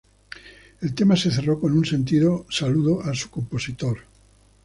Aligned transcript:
El 0.81 0.95
tema 0.95 1.15
se 1.15 1.29
cerró 1.29 1.59
con 1.59 1.73
un 1.77 1.85
sentido 1.85 2.47
saludo 2.49 3.03
a 3.03 3.13
su 3.13 3.29
compositor. 3.29 3.99